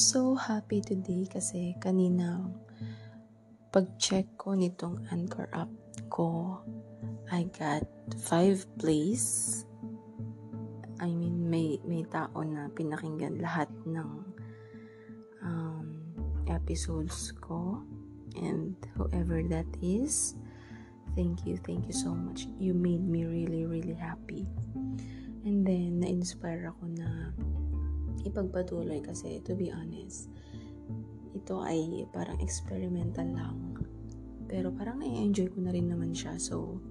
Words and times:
so 0.00 0.32
happy 0.32 0.80
today 0.80 1.28
kasi 1.28 1.76
kanina 1.76 2.48
pag-check 3.68 4.32
ko 4.40 4.56
nitong 4.56 4.96
Anchor 5.12 5.44
app 5.52 5.68
ko, 6.08 6.56
I 7.28 7.44
got 7.52 7.84
5 8.16 8.80
plays. 8.80 9.60
I 11.04 11.12
mean, 11.12 11.52
may, 11.52 11.76
may 11.84 12.08
tao 12.08 12.40
na 12.40 12.72
pinakinggan 12.72 13.44
lahat 13.44 13.68
ng 13.84 14.10
um, 15.44 15.86
episodes 16.48 17.36
ko. 17.36 17.84
And 18.40 18.80
whoever 18.96 19.44
that 19.52 19.68
is, 19.84 20.32
thank 21.12 21.44
you, 21.44 21.60
thank 21.60 21.84
you 21.84 21.94
so 21.94 22.16
much. 22.16 22.48
You 22.56 22.72
made 22.72 23.04
me 23.04 23.28
really, 23.28 23.68
really 23.68 24.00
happy. 24.00 24.48
And 25.44 25.60
then, 25.60 26.00
na-inspire 26.00 26.72
ako 26.72 26.88
na 26.88 27.36
ipagpatuloy 28.26 29.00
kasi 29.04 29.40
to 29.44 29.56
be 29.56 29.72
honest 29.72 30.30
ito 31.34 31.62
ay 31.62 32.06
parang 32.10 32.38
experimental 32.42 33.26
lang. 33.30 33.78
Pero 34.50 34.74
parang 34.74 34.98
na-enjoy 34.98 35.46
ko 35.54 35.62
na 35.62 35.70
rin 35.70 35.86
naman 35.86 36.10
siya. 36.10 36.34
So 36.42 36.82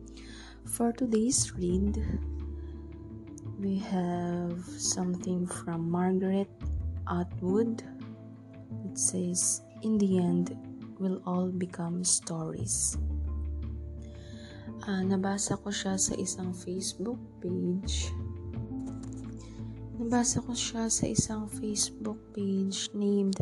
for 0.63 0.95
today's 0.95 1.51
read 1.55 1.99
we 3.59 3.79
have 3.83 4.55
something 4.79 5.43
from 5.43 5.91
Margaret 5.91 6.47
Atwood 7.07 7.83
it 8.87 8.95
says 8.95 9.59
in 9.83 9.99
the 9.99 10.19
end 10.23 10.55
will 10.99 11.19
all 11.27 11.51
become 11.51 12.03
stories. 12.03 12.95
Uh, 14.87 15.03
nabasa 15.03 15.59
ko 15.59 15.67
siya 15.71 15.99
sa 15.99 16.15
isang 16.15 16.55
Facebook 16.55 17.19
page 17.43 18.15
Nabasa 19.99 20.39
ko 20.39 20.55
siya 20.55 20.87
sa 20.87 21.11
isang 21.11 21.51
Facebook 21.51 22.15
page 22.31 22.87
named 22.95 23.35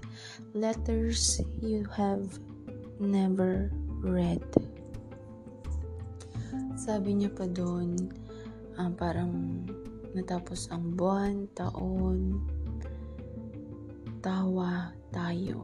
Letters 0.58 1.38
You 1.62 1.86
Have 1.94 2.42
Never 2.98 3.70
Read. 4.02 4.42
Sabi 6.74 7.14
niya 7.14 7.30
pa 7.30 7.46
doon, 7.46 8.10
uh, 8.74 8.90
parang 8.98 9.62
natapos 10.18 10.74
ang 10.74 10.98
buwan, 10.98 11.46
taon, 11.54 12.42
tawa 14.26 14.98
tayo. 15.14 15.62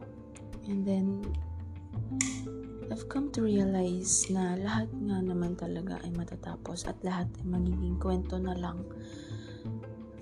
And 0.70 0.86
then, 0.86 1.26
I've 2.94 3.10
come 3.10 3.34
to 3.34 3.42
realize 3.42 4.30
na 4.30 4.62
lahat 4.62 4.94
nga 4.94 5.26
naman 5.26 5.58
talaga 5.58 5.98
ay 6.06 6.14
matatapos 6.14 6.86
at 6.86 7.02
lahat 7.02 7.34
ay 7.42 7.50
magiging 7.50 7.98
kwento 7.98 8.38
na 8.38 8.54
lang 8.54 8.86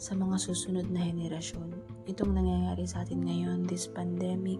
sa 0.01 0.17
mga 0.17 0.41
susunod 0.41 0.89
na 0.89 1.05
henerasyon. 1.05 1.77
Itong 2.09 2.33
nangyayari 2.33 2.89
sa 2.89 3.05
atin 3.05 3.21
ngayon, 3.21 3.69
this 3.69 3.85
pandemic, 3.85 4.57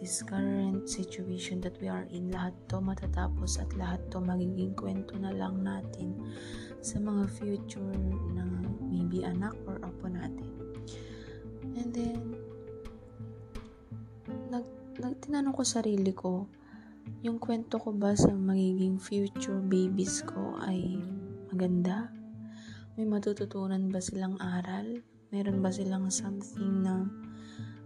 this 0.00 0.24
current 0.24 0.88
situation 0.88 1.60
that 1.60 1.76
we 1.84 1.92
are 1.92 2.08
in, 2.08 2.32
lahat 2.32 2.56
to 2.72 2.80
matatapos 2.80 3.60
at 3.60 3.68
lahat 3.76 4.00
to 4.08 4.24
magiging 4.24 4.72
kwento 4.72 5.20
na 5.20 5.36
lang 5.36 5.60
natin 5.60 6.16
sa 6.80 6.96
mga 6.96 7.28
future 7.36 7.92
na 8.32 8.48
maybe 8.88 9.20
anak 9.20 9.52
or 9.68 9.76
apo 9.84 10.08
natin. 10.08 10.48
And 11.76 11.92
then, 11.92 12.20
nag, 14.48 14.64
nag 14.96 15.14
tinanong 15.28 15.52
ko 15.52 15.60
sarili 15.60 16.16
ko, 16.16 16.48
yung 17.20 17.36
kwento 17.36 17.76
ko 17.76 17.92
ba 17.92 18.16
sa 18.16 18.32
magiging 18.32 18.96
future 18.96 19.60
babies 19.60 20.24
ko 20.24 20.56
ay 20.64 20.96
maganda? 21.52 22.17
May 22.98 23.06
matututunan 23.06 23.94
ba 23.94 24.02
silang 24.02 24.34
aral? 24.42 25.06
Meron 25.30 25.62
ba 25.62 25.70
silang 25.70 26.10
something 26.10 26.82
na 26.82 27.06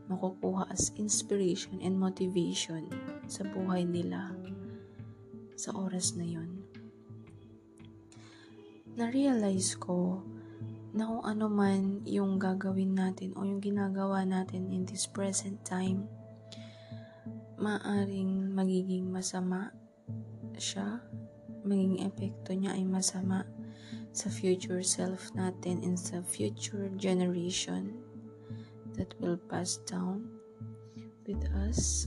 makukuha 0.09 0.73
as 0.73 0.89
inspiration 0.97 1.85
and 1.85 2.01
motivation 2.01 2.89
sa 3.29 3.45
buhay 3.45 3.85
nila 3.85 4.33
sa 5.53 5.77
oras 5.77 6.17
na 6.17 6.25
yon? 6.25 6.65
Na-realize 8.97 9.77
ko 9.77 10.25
na 10.97 11.05
kung 11.05 11.25
ano 11.29 11.45
man 11.53 12.01
yung 12.09 12.41
gagawin 12.41 12.97
natin 12.97 13.37
o 13.37 13.45
yung 13.45 13.61
ginagawa 13.61 14.25
natin 14.25 14.73
in 14.73 14.89
this 14.89 15.05
present 15.05 15.61
time, 15.61 16.09
maaring 17.61 18.49
magiging 18.57 19.13
masama 19.13 19.77
siya, 20.57 21.05
magiging 21.69 22.01
epekto 22.01 22.57
niya 22.57 22.81
ay 22.81 22.89
masama 22.89 23.45
sa 24.13 24.29
future 24.29 24.85
self 24.85 25.33
natin 25.33 25.81
and 25.81 25.97
sa 25.97 26.21
future 26.21 26.93
generation 27.01 27.97
that 28.97 29.09
will 29.19 29.41
pass 29.49 29.81
down 29.89 30.29
with 31.25 31.41
us. 31.67 32.07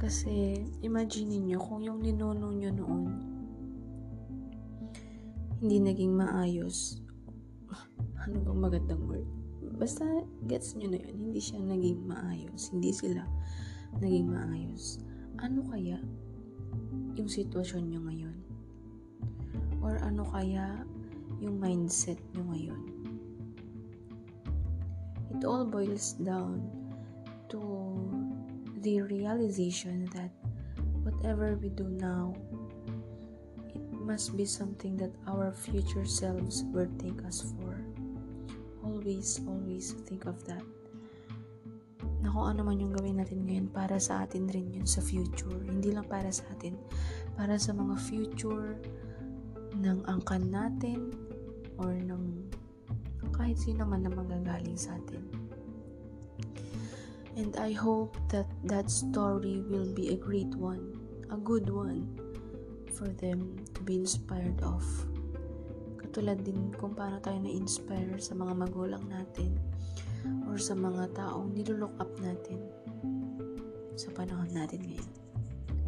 Kasi, 0.00 0.64
imagine 0.80 1.44
niyo 1.44 1.60
kung 1.60 1.84
yung 1.84 2.00
ninuno 2.00 2.54
nyo 2.54 2.70
noon 2.72 3.30
hindi 5.60 5.76
naging 5.76 6.16
maayos. 6.16 7.04
ano 8.24 8.36
bang 8.40 8.60
magandang 8.64 9.04
word? 9.04 9.28
Basta, 9.76 10.08
gets 10.48 10.72
nyo 10.72 10.88
na 10.88 10.98
yun. 11.04 11.28
Hindi 11.28 11.40
siya 11.40 11.60
naging 11.60 12.00
maayos. 12.08 12.72
Hindi 12.72 12.96
sila 12.96 13.28
naging 14.00 14.32
maayos. 14.32 15.04
Ano 15.36 15.60
kaya 15.68 16.00
yung 17.12 17.28
sitwasyon 17.28 17.92
nyo 17.92 18.00
ngayon? 18.08 18.36
Or 19.80 19.96
ano 20.04 20.28
kaya 20.28 20.84
yung 21.40 21.56
mindset 21.56 22.20
nyo 22.36 22.44
ngayon? 22.52 22.82
It 25.32 25.48
all 25.48 25.64
boils 25.64 26.20
down 26.20 26.68
to 27.48 27.60
the 28.84 29.00
realization 29.08 30.04
that 30.12 30.28
whatever 31.00 31.56
we 31.56 31.72
do 31.72 31.88
now, 31.88 32.36
it 33.72 33.80
must 33.92 34.36
be 34.36 34.44
something 34.44 34.96
that 35.00 35.12
our 35.24 35.52
future 35.52 36.04
selves 36.04 36.64
will 36.72 36.88
thank 37.00 37.24
us 37.24 37.40
for. 37.56 37.72
Always, 38.84 39.40
always 39.48 39.96
think 40.04 40.28
of 40.28 40.44
that. 40.44 40.64
Na 42.20 42.28
kung 42.28 42.52
ano 42.52 42.60
man 42.64 42.80
yung 42.80 42.92
gawin 42.92 43.16
natin 43.16 43.48
ngayon, 43.48 43.72
para 43.72 43.96
sa 43.96 44.28
atin 44.28 44.44
rin 44.52 44.68
yun 44.76 44.84
sa 44.84 45.00
future. 45.00 45.56
Hindi 45.64 45.96
lang 45.96 46.04
para 46.04 46.28
sa 46.28 46.44
atin, 46.52 46.76
para 47.32 47.56
sa 47.56 47.72
mga 47.72 47.96
future 47.96 48.76
ng 49.78 50.02
angkan 50.10 50.50
natin 50.50 51.14
or 51.78 51.94
ng 51.94 52.48
kahit 53.30 53.56
sino 53.56 53.88
man 53.88 54.04
na 54.04 54.12
magagaling 54.12 54.76
sa 54.76 54.96
atin. 55.00 55.24
And 57.40 57.56
I 57.56 57.72
hope 57.72 58.18
that 58.34 58.50
that 58.68 58.92
story 58.92 59.64
will 59.64 59.88
be 59.88 60.12
a 60.12 60.18
great 60.18 60.52
one, 60.58 60.92
a 61.32 61.38
good 61.40 61.72
one 61.72 62.04
for 62.92 63.08
them 63.16 63.56
to 63.72 63.80
be 63.80 63.96
inspired 63.96 64.60
of. 64.60 64.84
Katulad 65.96 66.44
din 66.44 66.74
kung 66.76 66.92
paano 66.92 67.16
tayo 67.22 67.40
na-inspire 67.40 68.20
sa 68.20 68.36
mga 68.36 68.52
magulang 68.60 69.04
natin 69.08 69.56
or 70.50 70.60
sa 70.60 70.76
mga 70.76 71.16
taong 71.16 71.56
nilulook 71.56 71.96
up 71.96 72.12
natin 72.20 72.60
sa 73.96 74.12
panahon 74.12 74.50
natin 74.52 74.84
ngayon. 74.84 75.10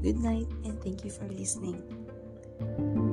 Good 0.01 0.19
night 0.25 0.49
and 0.65 0.81
thank 0.81 1.05
you 1.05 1.13
for 1.13 1.29
listening. 1.29 1.85
thank 2.63 2.97
you 2.97 3.12